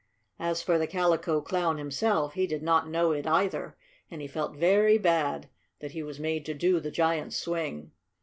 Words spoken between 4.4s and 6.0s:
very bad that